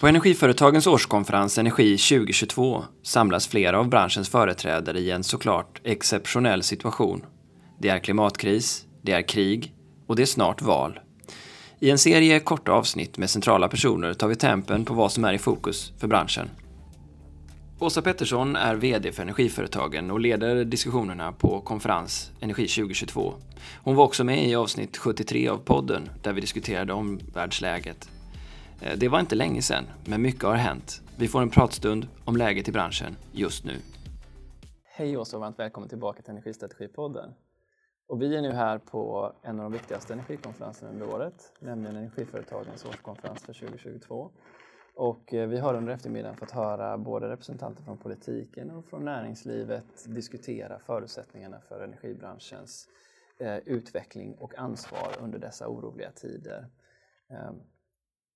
[0.00, 7.24] På Energiföretagens årskonferens Energi 2022 samlas flera av branschens företrädare i en såklart exceptionell situation.
[7.78, 9.74] Det är klimatkris, det är krig
[10.06, 11.00] och det är snart val.
[11.80, 15.32] I en serie korta avsnitt med centrala personer tar vi tempen på vad som är
[15.32, 16.50] i fokus för branschen.
[17.78, 23.34] Åsa Pettersson är VD för Energiföretagen och leder diskussionerna på konferens Energi 2022.
[23.82, 28.08] Hon var också med i avsnitt 73 av podden där vi diskuterade omvärldsläget.
[28.82, 31.02] Eh, det var inte länge sedan, men mycket har hänt.
[31.18, 33.76] Vi får en pratstund om läget i branschen just nu.
[34.84, 37.34] Hej och och varmt välkommen tillbaka till Energistrategipodden.
[38.08, 42.84] Och vi är nu här på en av de viktigaste energikonferenserna under året, nämligen Energiföretagens
[42.84, 44.30] årskonferens för 2022.
[44.94, 49.84] Och eh, vi har under eftermiddagen fått höra både representanter från politiken och från näringslivet
[50.06, 52.88] diskutera förutsättningarna för energibranschens
[53.40, 56.66] eh, utveckling och ansvar under dessa oroliga tider.
[57.30, 57.60] Ehm,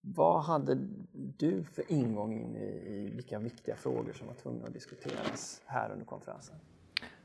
[0.00, 0.78] vad hade
[1.12, 5.90] du för ingång in i, i vilka viktiga frågor som var tvungna att diskuteras här
[5.90, 6.56] under konferensen?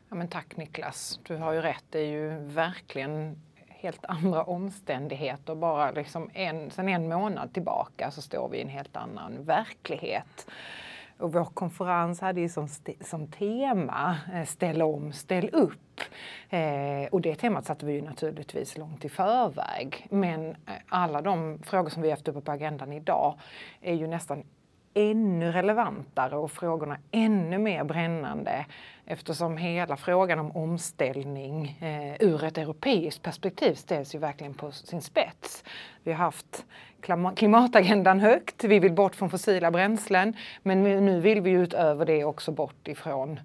[0.09, 1.83] Ja, men tack Niklas, du har ju rätt.
[1.89, 5.55] Det är ju verkligen helt andra omständigheter.
[5.55, 10.47] Bara liksom en, sen en månad tillbaka så står vi i en helt annan verklighet.
[11.17, 12.67] Och vår konferens hade ju som,
[13.01, 16.01] som tema eh, Ställ om, ställ upp.
[16.49, 20.07] Eh, och det temat satte vi ju naturligtvis långt i förväg.
[20.09, 20.55] Men eh,
[20.89, 23.39] alla de frågor som vi haft uppe på agendan idag
[23.81, 24.43] är ju nästan
[24.95, 28.65] ännu relevantare och frågorna ännu mer brännande
[29.05, 35.01] eftersom hela frågan om omställning eh, ur ett europeiskt perspektiv ställs ju verkligen på sin
[35.01, 35.63] spets.
[36.03, 36.65] Vi har haft
[37.35, 42.51] klimatagendan högt, vi vill bort från fossila bränslen men nu vill vi utöver det också
[42.51, 43.39] bort ifrån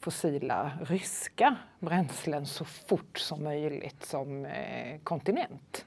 [0.00, 5.84] fossila ryska bränslen så fort som möjligt som eh, kontinent.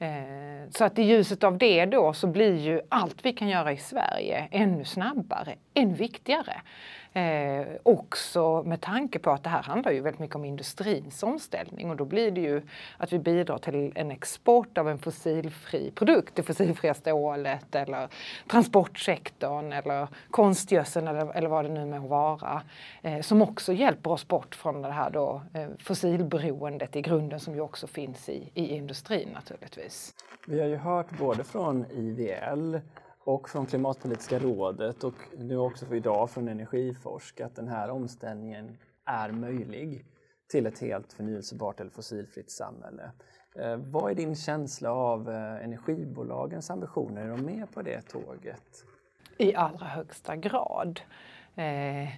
[0.00, 3.72] Eh, så att i ljuset av det då så blir ju allt vi kan göra
[3.72, 6.60] i Sverige ännu snabbare, ännu viktigare.
[7.12, 11.90] Eh, också med tanke på att det här handlar ju väldigt mycket om industrins omställning
[11.90, 12.62] och då blir det ju
[12.96, 18.08] att vi bidrar till en export av en fossilfri produkt, det fossilfria stålet eller
[18.48, 22.62] transportsektorn eller konstgödseln eller, eller vad det nu må vara.
[23.02, 27.54] Eh, som också hjälper oss bort från det här då, eh, fossilberoendet i grunden som
[27.54, 30.14] ju också finns i, i industrin naturligtvis.
[30.46, 32.78] Vi har ju hört både från IVL
[33.24, 38.76] och från Klimatpolitiska rådet och nu också för idag från Energiforsk att den här omställningen
[39.04, 40.06] är möjlig
[40.50, 43.10] till ett helt förnyelsebart eller fossilfritt samhälle.
[43.54, 47.22] Eh, vad är din känsla av eh, energibolagens ambitioner?
[47.22, 48.84] Är de med på det tåget?
[49.38, 51.00] I allra högsta grad.
[51.54, 52.08] Eh,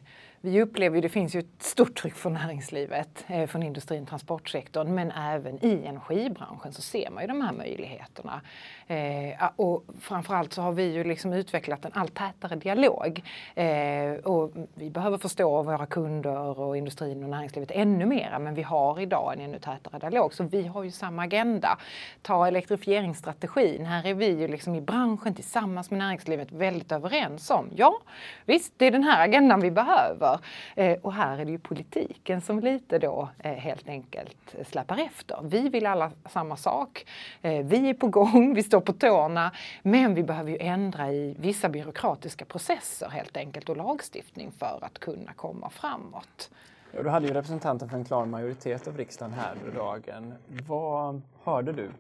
[0.45, 4.95] vi upplever ju, det finns ju ett stort tryck från näringslivet, eh, från industrin, transportsektorn,
[4.95, 8.41] men även i energibranschen så ser man ju de här möjligheterna.
[8.87, 13.25] Eh, och framförallt så har vi ju liksom utvecklat en allt tätare dialog.
[13.55, 18.39] Eh, och vi behöver förstå våra kunder och industrin och näringslivet ännu mer.
[18.39, 20.35] men vi har idag en ännu tätare dialog.
[20.35, 21.79] Så vi har ju samma agenda.
[22.23, 27.71] Ta elektrifieringsstrategin, här är vi ju liksom i branschen tillsammans med näringslivet väldigt överens om,
[27.75, 27.99] ja
[28.45, 30.83] visst, det är den här agendan vi behöver för.
[30.83, 35.39] Eh, och här är det ju politiken som lite då eh, helt enkelt släpar efter.
[35.43, 37.07] Vi vill alla samma sak.
[37.43, 41.37] Eh, vi är på gång, vi står på tårna, men vi behöver ju ändra i
[41.39, 46.51] vissa byråkratiska processer helt enkelt och lagstiftning för att kunna komma framåt.
[46.95, 50.35] Ja, du hade ju representanter för en klar majoritet av riksdagen här under dagen.
[50.69, 51.91] Vad hörde du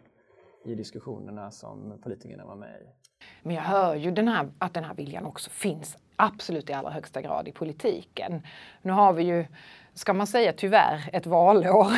[0.64, 3.02] i diskussionerna som politikerna var med i?
[3.42, 6.90] Men jag hör ju den här, att den här viljan också finns absolut i allra
[6.90, 8.42] högsta grad i politiken.
[8.82, 9.44] Nu har vi ju
[9.94, 11.92] ska man säga tyvärr, ett valår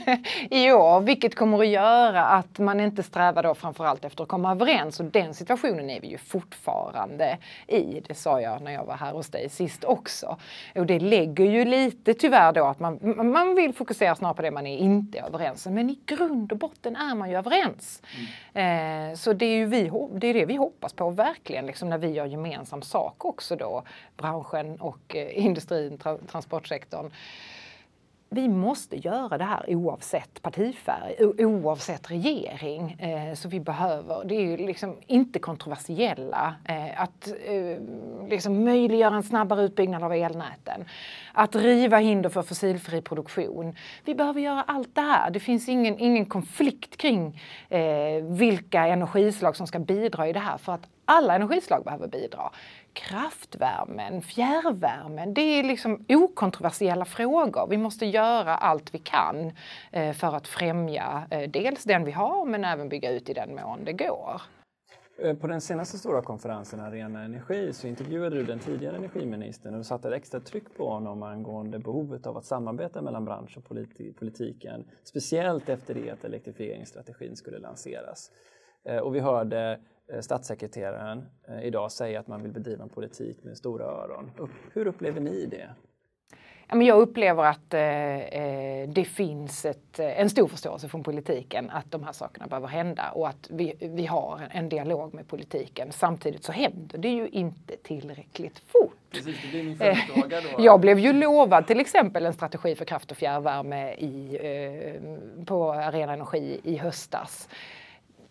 [0.50, 4.52] i år, vilket kommer att göra att man inte strävar då framförallt efter att komma
[4.52, 8.00] överens och den situationen är vi ju fortfarande i.
[8.08, 10.36] Det sa jag när jag var här hos dig sist också.
[10.74, 12.98] Och det lägger ju lite tyvärr då att man,
[13.32, 15.74] man vill fokusera snarare på det man är inte överens om.
[15.74, 18.02] Men i grund och botten är man ju överens.
[18.54, 19.10] Mm.
[19.10, 21.98] Eh, så det är ju vi, det, är det vi hoppas på verkligen, liksom när
[21.98, 23.82] vi gör gemensam sak också då,
[24.16, 27.10] branschen och eh, industrin, tra transportsektorn
[28.30, 32.92] vi måste göra det här oavsett partifärg, oavsett regering.
[32.92, 37.78] Eh, så vi behöver, det är ju liksom inte kontroversiella, eh, att eh,
[38.28, 40.84] liksom möjliggöra en snabbare utbyggnad av elnäten,
[41.32, 43.74] att riva hinder för fossilfri produktion.
[44.04, 45.30] Vi behöver göra allt det här.
[45.30, 50.58] Det finns ingen, ingen konflikt kring eh, vilka energislag som ska bidra i det här
[50.58, 52.50] för att alla energislag behöver bidra
[52.92, 57.66] kraftvärmen, fjärrvärmen, det är liksom okontroversiella frågor.
[57.70, 59.52] Vi måste göra allt vi kan
[59.92, 63.54] eh, för att främja eh, dels den vi har men även bygga ut i den
[63.54, 64.42] mån det går.
[65.22, 69.86] Eh, på den senaste stora konferensen Arena Energi så intervjuade du den tidigare energiministern och
[69.86, 73.64] satte ett extra tryck på honom angående behovet av att samarbeta mellan bransch och
[74.18, 78.30] politiken, speciellt efter det att elektrifieringsstrategin skulle lanseras.
[78.88, 79.80] Eh, och vi hörde
[80.12, 81.26] eh, statssekreteraren
[81.62, 84.30] idag säga att man vill bedriva en politik med stora öron.
[84.72, 85.68] Hur upplever ni det?
[86.70, 87.80] Jag upplever att eh,
[88.18, 92.68] eh, det finns ett, eh, en stor förståelse från politiken att de här sakerna behöver
[92.68, 95.92] hända och att vi, vi har en dialog med politiken.
[95.92, 98.94] Samtidigt så händer det ju inte tillräckligt fort.
[99.10, 99.78] Precis, det blir min
[100.56, 100.64] då.
[100.64, 104.38] Jag blev ju lovad till exempel en strategi för kraft och fjärrvärme i,
[105.46, 107.48] på Arena Energi i höstas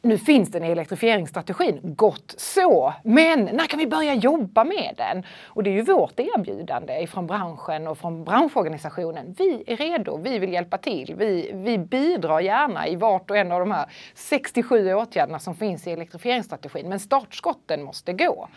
[0.07, 2.93] nu finns den i elektrifieringsstrategin, gott så.
[3.03, 5.23] Men när kan vi börja jobba med den?
[5.45, 9.35] Och det är ju vårt erbjudande från branschen och från branschorganisationen.
[9.37, 11.15] Vi är redo, vi vill hjälpa till.
[11.17, 15.87] Vi, vi bidrar gärna i vart och en av de här 67 åtgärderna som finns
[15.87, 16.89] i elektrifieringsstrategin.
[16.89, 18.47] Men startskotten måste gå.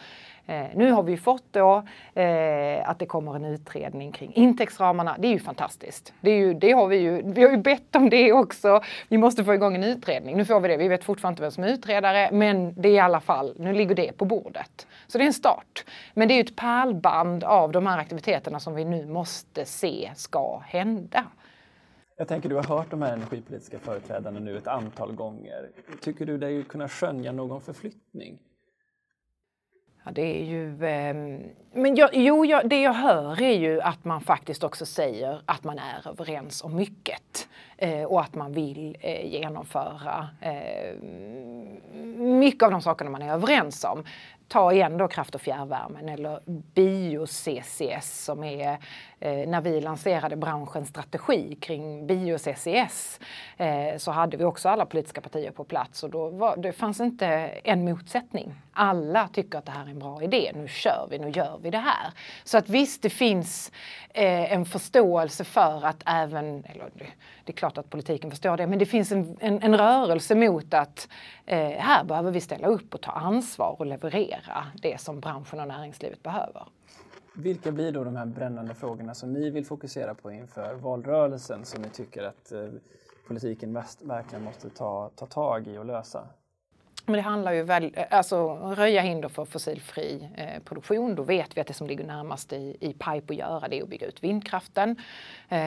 [0.47, 1.83] Eh, nu har vi fått då
[2.15, 5.17] eh, att det kommer en utredning kring intäktsramarna.
[5.19, 6.13] Det är ju fantastiskt.
[6.21, 8.81] Det, är ju, det har vi, ju, vi har ju bett om det också.
[9.09, 10.37] Vi måste få igång en utredning.
[10.37, 10.77] Nu får vi det.
[10.77, 13.73] Vi vet fortfarande inte vem som är utredare, men det är i alla fall, nu
[13.73, 14.87] ligger det på bordet.
[15.07, 15.85] Så det är en start.
[16.15, 20.11] Men det är ju ett pärlband av de här aktiviteterna som vi nu måste se
[20.15, 21.25] ska hända.
[22.17, 25.71] Jag tänker du har hört de här energipolitiska företrädarna nu ett antal gånger.
[26.01, 28.39] Tycker du dig kunna skönja någon förflyttning?
[30.05, 30.85] Ja, det är ju...
[30.85, 31.15] Eh,
[31.73, 35.65] men jag, jo, jag, det jag hör är ju att man faktiskt också säger att
[35.65, 40.95] man är överens om mycket eh, och att man vill eh, genomföra eh,
[42.17, 44.05] mycket av de sakerna man är överens om
[44.51, 46.41] ta igen då kraft och fjärrvärmen eller
[46.75, 48.79] bio-CCS som är
[49.21, 53.21] eh, när vi lanserade branschens strategi kring bio-CCS
[53.57, 57.01] eh, så hade vi också alla politiska partier på plats och då var, det fanns
[57.01, 57.27] inte
[57.65, 58.55] en motsättning.
[58.73, 60.53] Alla tycker att det här är en bra idé.
[60.55, 62.13] Nu kör vi, nu gör vi det här.
[62.45, 63.73] Så att visst, det finns
[64.15, 67.07] eh, en förståelse för att även, eller det,
[67.45, 70.75] det, är klart att politiken förstår det, men det finns en, en, en rörelse mot
[70.75, 71.09] att
[71.47, 74.40] eh, här behöver vi ställa upp och ta ansvar och leverera
[74.83, 76.69] det som branschen och näringslivet behöver.
[77.35, 81.83] Vilka blir då de här brännande frågorna som ni vill fokusera på inför valrörelsen som
[81.83, 82.69] ni tycker att eh,
[83.29, 86.29] politiken verkligen måste ta, ta tag i och lösa?
[87.11, 91.15] Men det handlar ju väl, eh, alltså röja hinder för fossilfri eh, produktion.
[91.15, 93.83] Då vet vi att det som ligger närmast i, i pipe att göra det är
[93.83, 94.97] att bygga ut vindkraften.
[95.49, 95.59] Eh,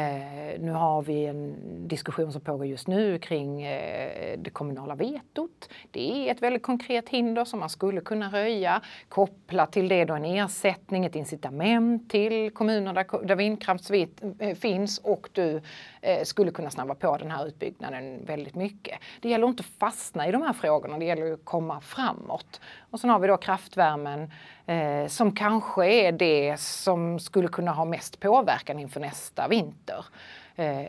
[0.60, 1.56] nu har vi en
[1.88, 5.70] diskussion som pågår just nu kring eh, det kommunala vetot.
[5.92, 8.82] Det är ett väldigt konkret hinder som man skulle kunna röja.
[9.10, 13.92] Kopplat till det då en ersättning, ett incitament till kommuner där, där vindkraft
[14.40, 15.62] eh, finns och du
[16.02, 19.00] eh, skulle kunna snabba på den här utbyggnaden väldigt mycket.
[19.22, 20.98] Det gäller att inte fastna i de här frågorna.
[20.98, 22.62] Det gäller komma framåt.
[22.92, 24.32] Och sen har vi då kraftvärmen
[24.66, 30.06] eh, som kanske är det som skulle kunna ha mest påverkan inför nästa vinter.
[30.56, 30.86] Eh,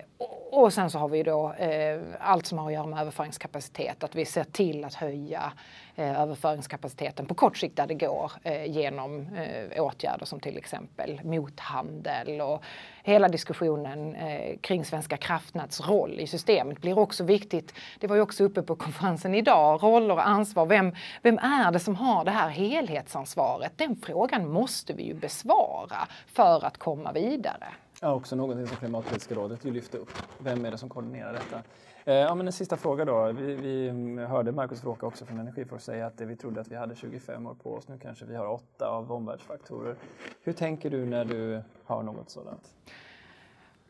[0.51, 4.15] och sen så har vi då eh, allt som har att göra med överföringskapacitet, att
[4.15, 5.53] vi ser till att höja
[5.97, 8.33] eh, överföringskapaciteten på kort sikt där det går
[8.67, 9.29] genom
[9.77, 12.63] åtgärder som till exempel mothandel och
[13.03, 14.17] hela diskussionen
[14.61, 17.75] kring Svenska kraftnäts roll i systemet blir också viktigt.
[18.01, 20.67] Det var ju också uppe på konferensen idag, roller och ansvar.
[20.67, 23.73] Vem, vem är det som har det här helhetsansvaret?
[23.77, 27.67] Den frågan måste vi ju besvara för att komma vidare.
[28.01, 30.11] Ja, också någonting som Klimatpolitiska rådet vill lyfta upp.
[30.39, 31.63] Vem är det som koordinerar detta?
[32.05, 33.33] Eh, ja, men en sista fråga då.
[33.33, 33.91] Vi, vi
[34.25, 37.55] hörde Markus Wråke också från Energiforsk säga att vi trodde att vi hade 25 år
[37.63, 37.89] på oss.
[37.89, 39.95] Nu kanske vi har åtta av omvärldsfaktorer.
[40.43, 42.75] Hur tänker du när du har något sådant?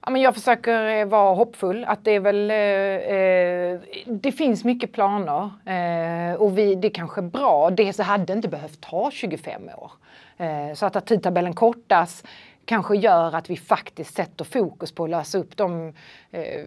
[0.07, 1.85] Ja, men jag försöker eh, vara hoppfull.
[1.85, 6.95] Att det, är väl, eh, eh, det finns mycket planer eh, och vi, det är
[6.95, 7.71] kanske är bra.
[7.71, 9.93] Det hade inte behövt ta 25 år.
[10.37, 12.25] Eh, så att, att tidtabellen kortas
[12.65, 15.93] kanske gör att vi faktiskt sätter fokus på att lösa upp de
[16.31, 16.65] eh,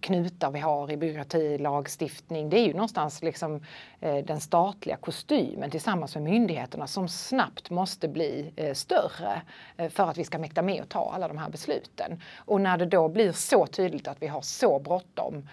[0.00, 2.50] knutar vi har i byråkrati, lagstiftning.
[2.50, 3.60] Det är ju någonstans liksom,
[4.00, 9.42] eh, den statliga kostymen tillsammans med myndigheterna som snabbt måste bli eh, större
[9.90, 12.20] för att vi ska mäkta med att ta alla de här besluten.
[12.36, 15.48] Och när det då blir så tydligt att vi har så bråttom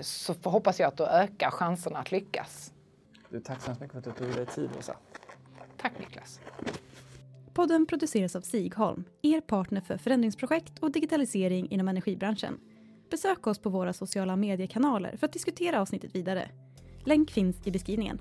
[0.00, 2.72] så hoppas jag att då ökar chanserna att lyckas.
[3.28, 4.96] Du, tack så mycket för att du tog dig tid, Åsa.
[5.76, 6.40] Tack Niklas.
[7.54, 12.58] Podden produceras av Sigholm, er partner för förändringsprojekt och digitalisering inom energibranschen.
[13.10, 16.50] Besök oss på våra sociala mediekanaler för att diskutera avsnittet vidare.
[17.04, 18.18] Länk finns i beskrivningen.